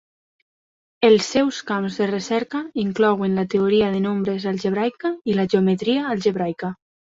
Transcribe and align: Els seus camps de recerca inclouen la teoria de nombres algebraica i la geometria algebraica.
Els 1.09 1.27
seus 1.33 1.59
camps 1.67 1.97
de 1.99 2.07
recerca 2.13 2.63
inclouen 2.85 3.37
la 3.41 3.45
teoria 3.57 3.93
de 3.97 4.01
nombres 4.07 4.49
algebraica 4.55 5.15
i 5.35 5.39
la 5.43 5.49
geometria 5.55 6.11
algebraica. 6.17 6.75